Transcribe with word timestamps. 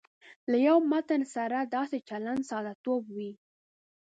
له 0.49 0.57
یوه 0.67 0.81
متن 0.91 1.21
سره 1.35 1.57
داسې 1.75 1.97
چلند 2.09 2.41
ساده 2.49 2.73
توب 2.83 3.03
وي. 3.15 3.31